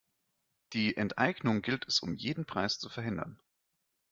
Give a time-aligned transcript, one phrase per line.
[0.73, 3.39] Die Enteignung gilt es um jeden Preis zu verhindern.